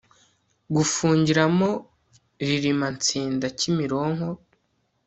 [0.75, 1.69] gufungiramo
[2.45, 4.29] ririma nsinda kimironko